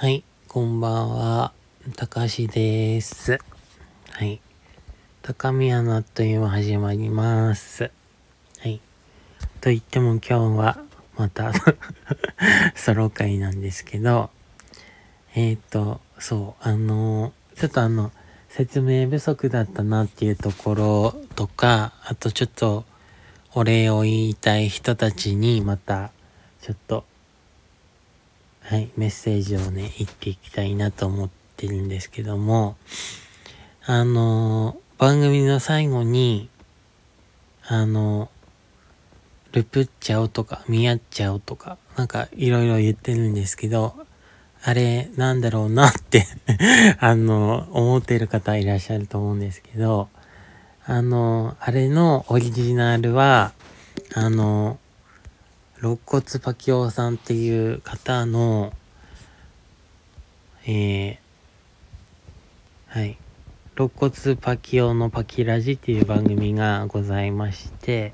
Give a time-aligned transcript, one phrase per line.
[0.00, 1.52] はい、こんばんは。
[1.94, 3.38] たかしです。
[4.08, 4.40] はい。
[5.20, 7.90] 高宮のあっという間始まります。
[8.60, 8.80] はい。
[9.60, 10.78] と言っても今日は
[11.18, 11.52] また
[12.74, 14.30] ソロ会なんですけど、
[15.34, 18.10] えっ、ー、と、そう、あの、ちょっとあの、
[18.48, 22.86] 説明不足だったなっていうところとか、あとちょっと
[23.52, 26.10] お礼を言いたい人たちにまた
[26.62, 27.04] ちょっと
[28.70, 32.76] はい、メッセージをね、言っていきたいなと思ってるんですけども、
[33.84, 36.48] あの、番組の最後に、
[37.66, 38.30] あの、
[39.50, 43.92] ルプっちゃおとか、見合っちゃおとか、なんかいろいろ言ってるんですけど、
[44.62, 46.28] あれ、なんだろうなって
[47.00, 50.08] あの、思ってる方いらっしゃると思うんですけど、
[50.84, 53.52] あのあれのオリジナルは、
[54.14, 54.78] あの
[55.82, 58.74] 肋骨パキオさんっていう方の、
[60.66, 61.16] えー、
[62.86, 63.16] はい。
[63.76, 68.12] 肋骨パキオのパキラジっていう番組がございまして、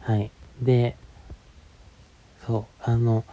[0.00, 0.30] はい。
[0.60, 0.96] で、
[2.46, 3.24] そう、あの、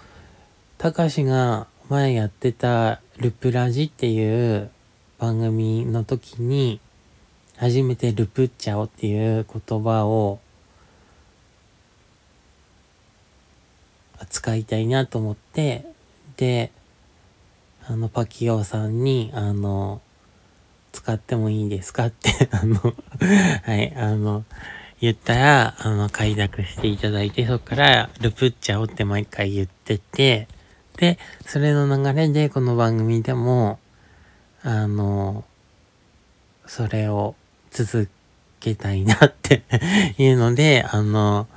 [0.78, 4.72] たかしが前やってたルプラジっていう
[5.20, 6.80] 番組の時に、
[7.58, 10.40] 初めてルプっちゃおっていう言葉を
[14.25, 15.86] 使いたいなと思って、
[16.38, 16.72] で、
[17.88, 20.02] あの、パキオさんに、あの、
[20.91, 22.80] 使ってもいいですかって、 あの、
[23.63, 24.45] はい、あの、
[25.00, 30.47] 言ったら、あの、快諾していただいて、そっから、ルプっちゃおって毎回言ってて、
[30.97, 33.80] で、それの流れで、この番組でも、
[34.63, 35.44] あの、
[36.67, 37.35] それを
[37.72, 38.08] 続
[38.59, 39.63] けたいなって
[40.19, 41.47] いうので、あの、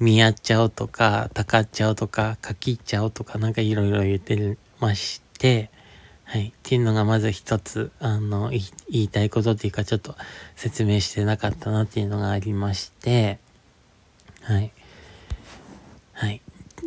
[0.00, 5.70] 見合っちゃおうとか、たかっちゃおうとか、かきっちゃおうとか、なんかいろいろ言ってまして、
[6.24, 6.48] はい。
[6.48, 10.16] っていうのがまず一つ、あの、言いたいことっていうか、ちょっと
[10.56, 13.38] 説明してなかったなっていうのがありまして、
[14.42, 14.72] はい。
[16.12, 16.40] はい。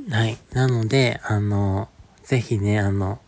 [0.10, 0.38] はい。
[0.52, 1.90] なので、あの、
[2.24, 3.20] ぜひね、あの、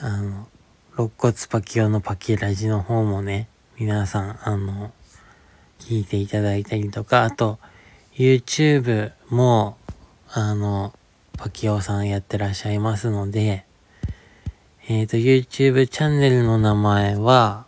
[0.00, 0.48] あの、
[0.92, 4.92] 肋骨パキオのパキラジの方もね、皆さん、あの、
[5.78, 7.58] 聞いていただいたりとか、あと、
[8.14, 9.76] YouTube も、
[10.28, 10.92] あの、
[11.36, 13.64] パキオさんやってらっしゃいますので、
[14.88, 17.66] えっ、ー、と、YouTube チャンネルの名前は、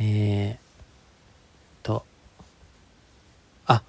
[0.00, 2.04] えー、と、
[3.66, 3.82] あ、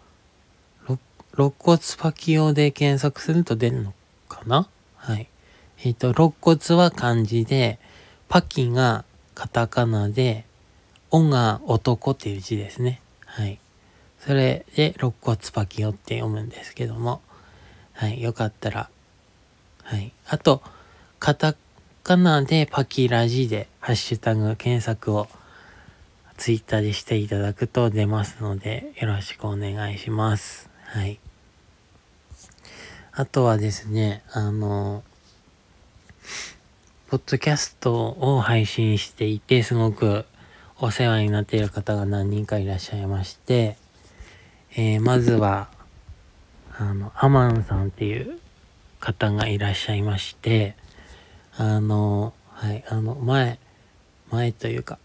[0.88, 0.98] ろ
[1.34, 3.94] 肋骨パキオで検索すると出るの
[4.30, 4.70] かな？
[4.96, 5.28] はい。
[5.84, 7.80] えっ、ー、と、肋骨は漢字で、
[8.30, 10.46] パキがカタカナで、
[11.16, 13.00] オが男っていう字ですね。
[13.26, 13.58] はい。
[14.20, 17.22] それで、肋骨パキオって読むんですけども、
[17.94, 18.22] はい。
[18.22, 18.90] よかったら、
[19.84, 20.12] はい。
[20.28, 20.62] あと、
[21.20, 21.56] カタ
[22.04, 25.28] カナでパキラジで、ハッシュタグ検索を
[26.38, 30.70] ツイッターでしていただくと出ますので、よろしくお願いします。
[30.84, 31.20] はい。
[33.14, 35.04] あとはですね、あの、
[37.08, 40.26] ポッドキャストを配信していて、すごく
[40.86, 43.76] お世話になっている方が何人かいらっしゃいまして、
[44.76, 45.68] えー、まずは、
[46.78, 48.38] あの、アマンさんっていう
[49.00, 50.76] 方がいらっしゃいまして、
[51.58, 53.58] あの、はい、あの、前、
[54.30, 55.00] 前というか、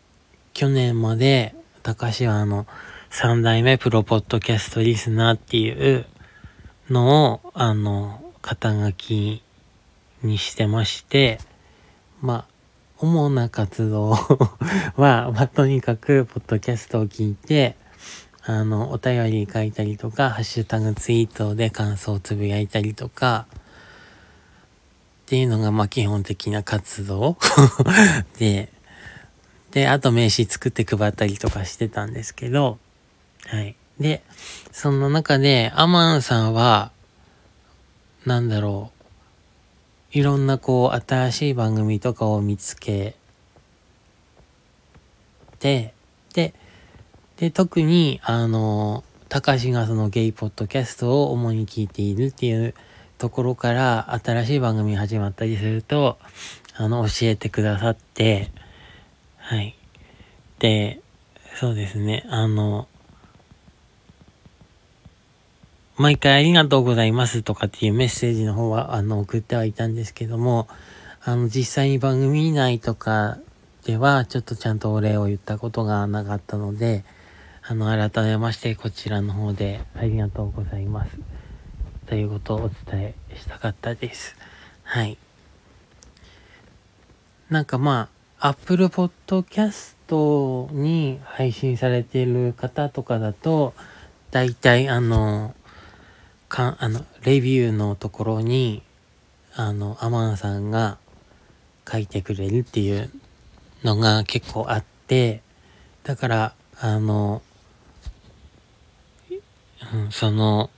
[0.52, 2.66] 去年まで、高橋はあの、
[3.08, 6.04] 三代目プロポッドキャストリスナーっていう
[6.91, 9.42] のを、あの、肩書き
[10.22, 11.38] にしてまして、
[12.20, 12.50] まあ、
[13.03, 14.19] 主な活動は、
[14.97, 17.77] まあ、とにかく、ポッドキャストを聞いて、
[18.43, 23.55] あの、お便り書いたりとか、ハッシュタグツイートで感想をつぶやいたりとか、っ
[25.27, 27.39] ていうのが、まあ、基本的な活動
[28.39, 28.71] で、
[29.71, 32.78] で、あと名刺作って配ったりとかしてたんですけど、
[33.47, 33.77] はい。
[33.99, 34.22] で、
[34.72, 36.91] その中で、アマンさんは、
[38.27, 38.99] なんだろう、
[40.12, 43.15] いろんなこう、新しい番組とかを見つけ
[45.60, 45.95] て、
[46.34, 46.53] で、
[47.36, 52.74] で、特に、あの、高橋がそのゲイポッドキャストを主に聞いているっていう
[53.18, 56.18] ところから、新しい番組始まったりすると、
[56.74, 58.51] あの、教えてくださって、
[59.36, 59.77] はい。
[60.59, 61.01] で、
[61.54, 62.89] そうですね、あの、
[66.00, 70.66] 毎回ありがとうございますとかっていうメッセージの方は、あの、送ってはいたんですけども、
[71.22, 73.36] あの、実際に番組内とか
[73.84, 77.04] では、ちょっとちゃんとお礼を言ったことがなかったので、
[77.62, 81.18] あの、改めましてこちらの方でありがとうございます。
[82.06, 84.36] ということをお伝えしたかったです。
[84.84, 85.18] はい。
[87.50, 88.08] なんかま
[88.38, 93.74] あ、Apple Podcast に配信されている方とかだと、
[94.30, 95.54] 大体あの、
[96.50, 98.82] かあの、レビューのところに、
[99.54, 100.98] あの、アマンさんが
[101.91, 103.08] 書いてくれるっていう
[103.84, 105.42] のが結構あって、
[106.02, 107.41] だから、あの、
[109.94, 110.70] うん、その、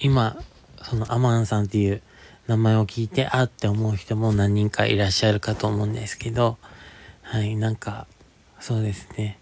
[0.00, 0.36] 今、
[0.82, 2.02] そのアマンさんっていう
[2.46, 6.56] 名前を聞いて、あって思う人も何人かいらっしゃるかと思うんですけど、
[7.22, 8.06] はい、なんか、
[8.60, 9.38] そうですね。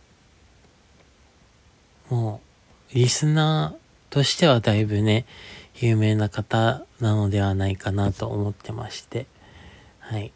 [2.11, 2.41] も
[2.93, 5.27] う、リスナーとしてはだいぶね、
[5.79, 9.27] 有名な方なのではないかなと思ってまして、
[10.01, 10.33] はい。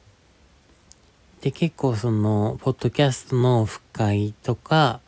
[1.40, 5.00] で、結構その、ポッドキャストの深会とか、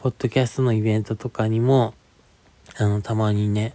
[0.00, 1.92] ポッドキャストのイベントとかにも、
[2.76, 3.74] あの、たまにね、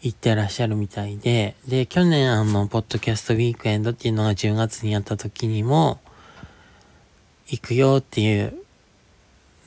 [0.00, 6.00] 行ってらっしゃるみたいで、で、去年あの、ポッドキャストウィークエンドっていうのが10月にやった時にも、
[7.48, 8.54] 行くよっていう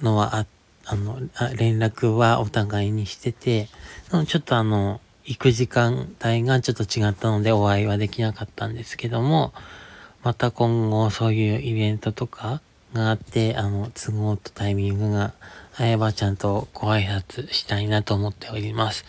[0.01, 3.67] のはあって、あの、あ連絡はお互いにしてて、
[4.27, 9.53] ちょっとあの、行く時間帯がちょっと違ったのでお会いはできなかったんですけども、
[10.23, 12.61] また今後そういうイベントとか
[12.93, 15.33] があって、あの、都合とタイミングが
[15.77, 19.05] 合えばちゃんとご挨拶したいなと思っております。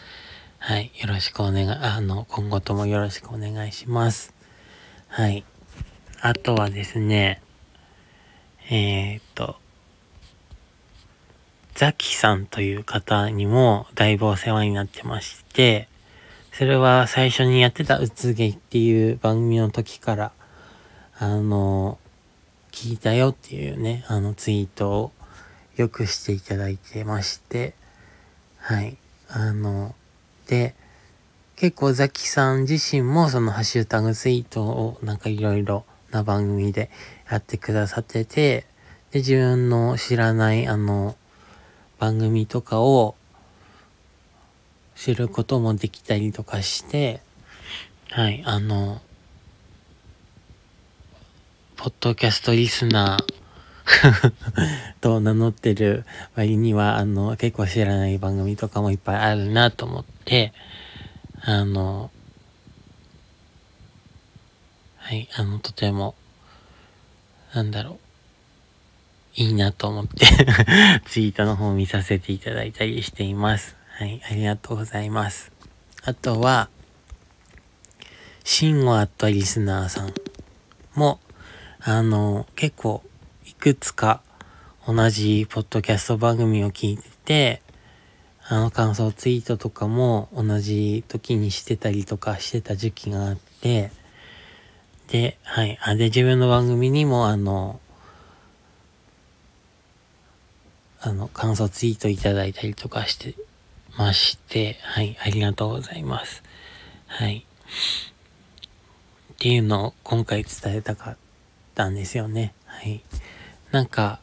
[0.58, 0.92] はい。
[1.00, 4.32] よろしくお願い、あの、今後ともよろしくお願いします。
[5.08, 5.44] はい。
[6.20, 7.42] あとはですね、
[8.70, 9.56] えー、っと、
[11.82, 15.88] ザキさんという方にもだいぶお世話になってまして、
[16.52, 20.32] それは最初にやってたうつげっていう番組の時から、
[21.18, 21.98] あの、
[22.70, 25.12] 聞いたよっていうね、あのツイートを
[25.74, 27.74] よくしていただいてまして、
[28.58, 28.96] はい。
[29.28, 29.96] あの、
[30.46, 30.76] で、
[31.56, 36.90] 結構ザキさん自身もそのハッシュタグツイートをなんかいろいろな番組で
[37.28, 38.66] やってくださってて、
[39.10, 41.16] で、自分の知らないあの、
[42.02, 43.14] 番組とかを
[44.96, 47.20] 知ることもできたりとかして、
[48.10, 49.00] はい、あの、
[51.76, 54.32] ポッドキャストリスナー
[55.00, 56.04] と名乗ってる
[56.34, 60.52] 割には、あの、結構知らない番組とかもいっぱいあるなと思って、
[61.42, 62.10] あの、
[64.96, 66.16] はい、あの、とても、
[67.54, 68.01] なんだろう、
[69.42, 70.26] いいなと思って
[71.06, 73.76] ツイートの方を見させていただいたりしています。
[73.90, 75.52] はい、ありがとうございます。
[76.04, 76.68] あとは、
[78.44, 80.14] シンゴアットリスナーさん
[80.94, 81.20] も、
[81.80, 83.02] あの、結構、
[83.46, 84.22] いくつか
[84.86, 87.62] 同じポッドキャスト番組を聞いてて、
[88.44, 93.90] あの感想ツイートとかも同じ時にしてたりとかしてた時期があって、
[95.08, 95.78] で、はい。
[95.82, 97.80] あ、で、自分の番組にもあの、
[101.04, 103.34] あの、感想ツイートいただいたりとかして
[103.98, 105.16] まして、はい。
[105.20, 106.44] ありがとうございます。
[107.08, 107.44] はい。
[109.32, 111.16] っていうのを今回伝えたかっ
[111.74, 112.54] たんですよね。
[112.66, 113.02] はい。
[113.72, 114.20] なんか、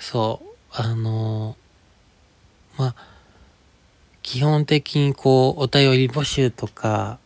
[0.00, 2.94] そう、あのー、まあ、
[4.22, 7.20] 基本的にこう、お便り募集とか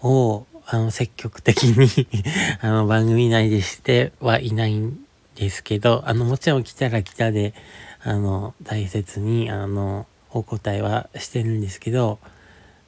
[0.00, 2.06] を、あの、積極的に
[2.62, 4.98] あの、番組内でしてはいないん
[5.38, 7.54] ですけど、あの、もちろん来たら来たで、
[8.02, 12.18] あの、大切に、あの、お答えはしてるんですけど、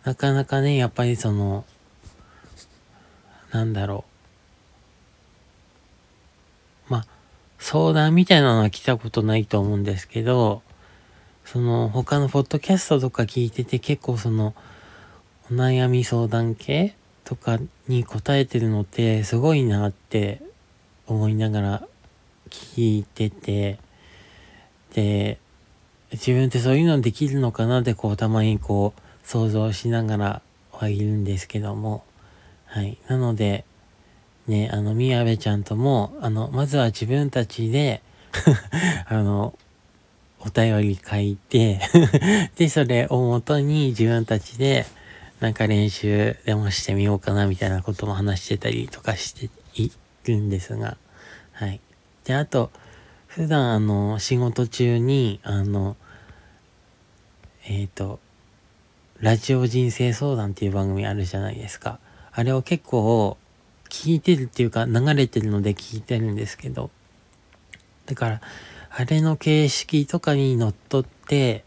[0.05, 1.65] なかなかね、やっぱりその、
[3.53, 4.05] なんだろ
[6.89, 7.07] う、まあ、
[7.59, 10.63] 相談みたいなのは来たことないと思うんですけど、
[11.45, 14.55] その他のポッドキャストとか聞いてて結構その
[15.51, 20.43] お悩み相談系とかに答えてるのってすごいなって
[21.09, 21.89] 思いながら
[22.51, 23.79] 聞いてて、
[24.95, 25.39] で、
[26.13, 30.43] 自分ってそういうのできるのかなってこうたまにこう想像しながら
[30.73, 32.05] はいるんですけども、
[32.67, 32.99] はい。
[33.09, 33.65] なので、
[34.47, 38.03] ね、あの、宮部ちゃんとも、あの、まずは自分たちで
[39.07, 39.55] あの、
[40.41, 41.81] お便り書いて
[42.57, 44.87] で、それをもとに自分たちで、
[45.41, 49.91] なんか練習でもしてみようかなみたいなことも話してたりとかしてい
[50.25, 50.97] るんですが、
[51.53, 51.81] はい。
[52.25, 52.71] で、あと、
[53.27, 55.97] 普段あの、仕事中に、あの、
[57.65, 58.19] えっ、ー、と、
[59.21, 61.99] ラジオ人生相談っていう番組あるじゃないですか。
[62.33, 63.37] あれを結構
[63.91, 66.91] 聞いてるっていうか流れてるので聞いてるんですけど、
[68.07, 68.41] だから、
[68.91, 71.65] あれの形式とかにのっとって、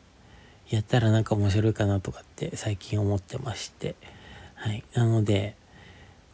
[0.70, 3.96] やったらなんか面白いかなとかって最近思ってまして、
[4.56, 4.84] はい。
[4.94, 5.56] なので、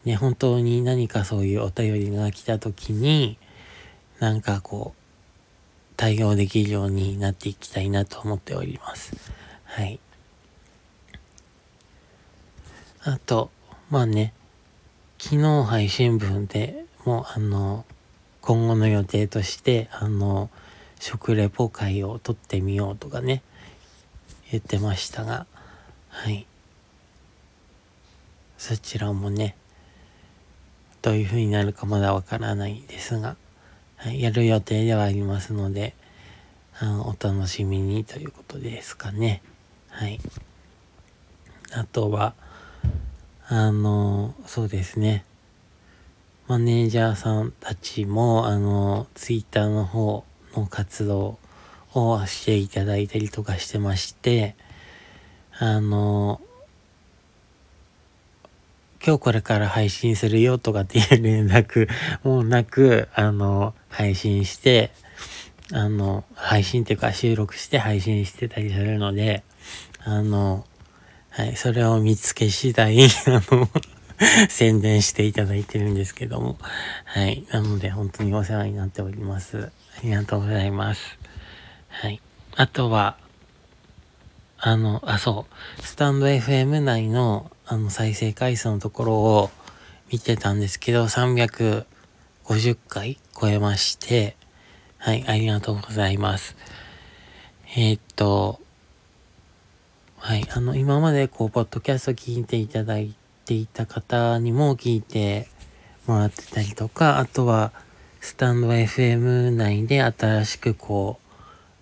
[0.04, 3.36] ね、本当に何かそういうお便りが来た時に、
[4.20, 5.00] なんかこう、
[5.96, 9.16] 対応できるようになっていきたいなと思っております。
[9.64, 9.98] はい。
[13.02, 13.50] あと、
[13.90, 14.34] まあね、
[15.18, 17.86] 昨日配信分でもうあの、
[18.42, 20.50] 今後の予定として、あの、
[20.98, 23.42] 食レポ会を撮ってみようとかね、
[24.50, 25.46] 言ってましたが、
[26.10, 26.46] はい。
[28.58, 29.56] そちらもね、
[31.00, 33.36] どういう風になるかまだわからないですが、
[34.02, 35.92] はい、やる予定ではありますので、
[36.78, 39.42] あのお楽しみにということですかね。
[39.90, 40.18] はい。
[41.74, 42.32] あとは、
[43.46, 45.26] あの、そうですね。
[46.48, 50.24] マネージャーさんたちも、あの、ツイッターの方
[50.56, 51.38] の活動
[51.92, 54.56] をしていただいたりとかしてまして、
[55.58, 56.40] あの、
[59.02, 61.88] 今日これから配信するよとかっていう連絡
[62.22, 64.90] もなく、あの、配信して、
[65.72, 69.42] あの、配信っていうか収録して配信してたりするので、
[70.04, 70.66] あの、
[71.30, 73.68] はい、それを見つけ次第、 あの、
[74.50, 76.58] 宣伝していただいてるんですけども、
[77.04, 79.70] はい、なので本当にお世話になっております。
[79.96, 81.18] ありがとうございます。
[81.88, 82.20] はい。
[82.54, 83.16] あとは、
[84.58, 85.46] あの、あ、そ
[85.78, 89.50] う、スタンド FM 内のあの、再生回数のところを
[90.10, 91.86] 見てたんですけど、350
[92.88, 94.34] 回超えまして、
[94.98, 96.56] はい、ありがとうございます。
[97.76, 98.58] えー、っと、
[100.16, 105.46] はい、あの、今までこう、ポッドキャスト聞いていただいていた方にも聞いて
[106.08, 107.70] もらってたりとか、あとは、
[108.20, 111.20] スタンド FM 内で新しくこ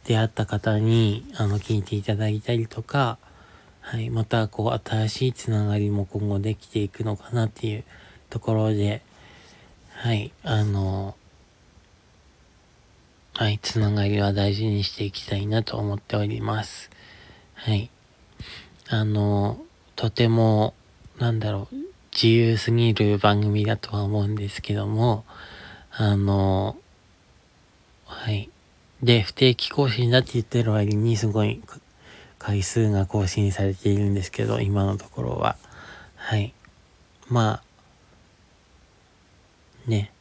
[0.05, 3.17] う、出会った方に、あの、聞いていただいたりとか、
[3.91, 7.85] はい、またこう新しいつながりも今後できていくのかなっていう
[8.29, 9.01] ところで、
[9.95, 11.17] はい、あの、
[13.33, 16.91] はい、つながりは大事にしていきたいなと思っております。
[17.55, 17.89] はい。
[18.91, 19.59] あの、
[19.97, 20.75] とても、
[21.19, 21.77] なんだろう、
[22.13, 25.25] 自由すぎる番組だとは思うんですけども、
[25.93, 26.77] あの、
[28.05, 28.51] はい。
[29.03, 31.63] で、不定期更新だって言ってる割にすごい
[32.39, 35.57] 回数が更新されているんですけど、今のところは。
[36.17, 36.55] はい。
[37.29, 37.63] ま
[39.87, 40.13] あ、ね。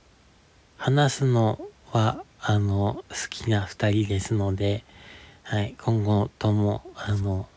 [0.77, 1.59] 話すの
[1.91, 4.83] は、あの、好きな二人ですので、
[5.43, 5.75] はい。
[5.81, 7.47] 今後とも、あの、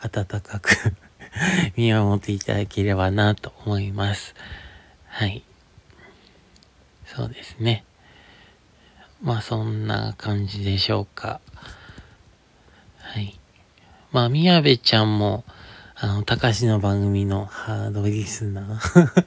[0.00, 0.94] 温かく
[1.76, 4.34] 見守っていただければなと思います。
[5.08, 5.42] はい。
[7.06, 7.84] そうですね。
[9.22, 11.40] まあそんな感じでしょうか。
[14.14, 15.42] まあ、宮部ちゃんも、
[15.96, 19.24] あの、高橋の番組のハードリスナー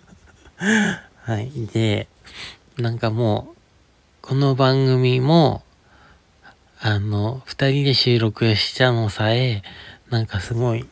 [1.24, 1.52] はい。
[1.74, 2.08] で、
[2.78, 3.56] なんかもう、
[4.22, 5.62] この番組も、
[6.80, 9.62] あの、二人で収録したのさえ、
[10.10, 10.88] なんかすごい、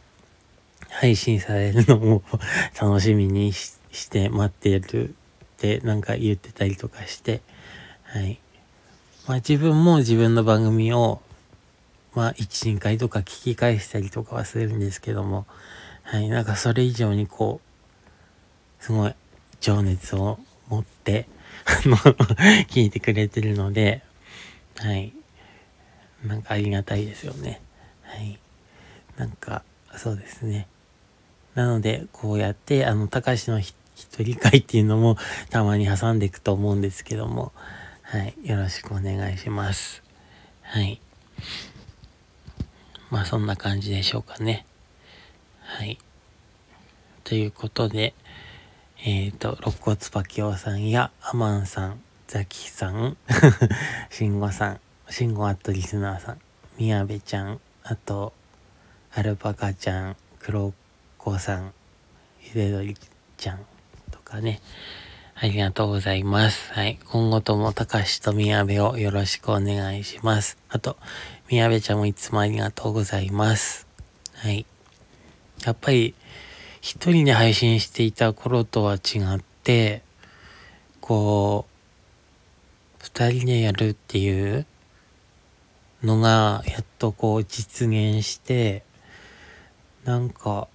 [0.90, 2.24] 配信されるのを
[2.78, 5.14] 楽しみにして待ってるっ
[5.56, 7.40] てなんか言ってたりとかして、
[8.04, 8.42] はい。
[9.26, 11.22] まあ自分も自分の番組を
[12.16, 15.46] まあ、1、2回とか聞き返したりとかはするんですけども、
[16.04, 17.60] はい、なんかそれ以上にこ
[18.80, 19.14] う、すごい
[19.60, 21.28] 情熱を持って、
[21.66, 21.98] あの、
[22.68, 24.02] 聞いてくれてるので、
[24.78, 25.14] はい、
[26.24, 27.62] なんかありがたいですよね。
[28.04, 28.40] はい。
[29.18, 29.64] なんか、
[29.96, 30.68] そうですね。
[31.54, 33.76] なので、こうやって、あの、高橋の一
[34.20, 35.18] 人会っていうのも
[35.50, 37.52] たまに挟んでいくと思うんですけども、
[38.02, 38.36] はい。
[38.44, 40.04] よろしくお願いします。
[40.62, 41.02] はい。
[43.10, 44.66] まあそんな感じでしょうかね。
[45.62, 45.98] はい。
[47.24, 48.14] ということで、
[49.04, 53.18] えっ、ー、と、肋骨パキオさんやアマンさん、ザキさん、
[54.10, 56.42] シンゴさん、シンゴアットリスナーさん、
[56.78, 58.34] みやべちゃん、あと、
[59.14, 60.74] アルパカちゃん、クロ
[61.18, 61.74] コさん、
[62.42, 62.96] ゆでどり
[63.38, 63.66] ちゃん
[64.12, 64.62] とかね、
[65.38, 66.72] ありがとうございます。
[66.72, 66.98] はい。
[67.08, 70.58] 今後とも、たかしとみやべをよろしくお願いします。
[70.70, 70.96] あと、
[71.50, 73.86] みやべちゃんもいつもありがとうございます。
[74.34, 74.66] はい。
[75.66, 76.16] やっぱり、
[76.80, 80.04] 一人で配信していた頃とは違って、
[81.02, 84.66] こう、二人でやるっていう
[86.02, 88.84] のが、やっとこう実現して、
[90.06, 90.70] なんか、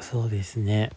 [0.00, 0.92] そうですね。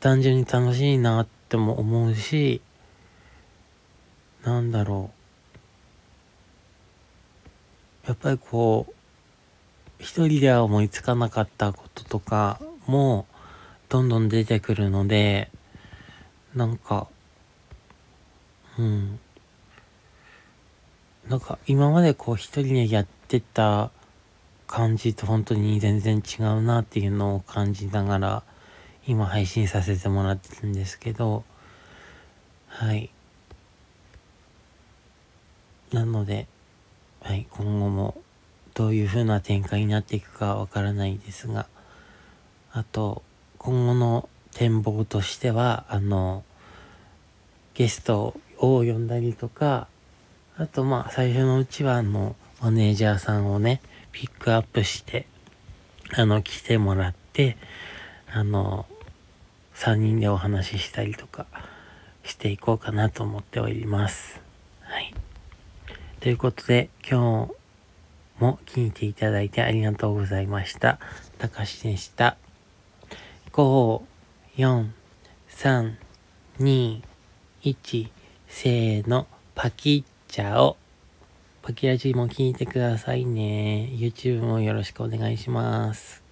[0.00, 2.60] 単純に楽しいなっても思うし、
[4.44, 5.10] なんだろ
[8.04, 8.08] う。
[8.08, 8.92] やっぱりこう、
[9.98, 13.26] 一人では思いつかなかったこととかも、
[13.88, 15.50] どんどん出てくるので、
[16.54, 17.08] なんか、
[18.78, 19.18] うん。
[21.28, 23.90] なんか今までこう一人でやってた
[24.68, 28.42] 感じと本当に全然違うなっていうのを感じながら
[29.06, 31.44] 今配信させてもらってるんですけど、
[32.68, 33.10] はい。
[35.92, 36.48] なので、
[37.22, 38.20] はい、今後も
[38.74, 41.66] どういう風な展開になっていくかわからないですが、
[42.72, 43.22] あと、
[43.58, 46.44] 今後の展望としては、あの、
[47.74, 49.86] ゲストを呼んだりとか、
[50.56, 53.80] あとまあ最初のうちはあの、マネージャーさんをね、
[54.12, 55.26] ピックアップして、
[56.14, 57.56] あの、来てもらって、
[58.32, 58.86] あの、
[59.76, 61.46] 3人でお話ししたりとか
[62.24, 64.40] していこうかなと思っております。
[64.80, 65.14] はい。
[66.20, 70.98] ということで、今日も聞いていただいてありがとうございました。
[71.38, 72.38] たかしでした。
[73.52, 74.02] 5、
[74.56, 74.88] 4、
[75.50, 75.94] 3、
[76.58, 77.02] 2、
[77.62, 78.08] 1、
[78.48, 80.78] せーの、パキッチャオ。
[81.60, 83.90] パキラジも聞いてくださいね。
[83.92, 86.25] YouTube もよろしくお願いします。